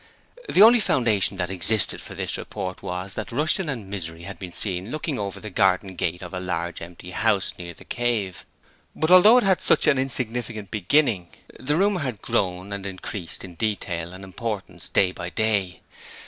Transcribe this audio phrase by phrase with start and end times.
[0.49, 4.51] The only foundation that existed for this report was that Rushton and Misery had been
[4.51, 8.43] seen looking over the garden gate of a large empty house near 'The Cave'.
[8.95, 11.27] But although it had such an insignificant beginning,
[11.59, 15.81] the rumour had grown and increased in detail and importance day by day.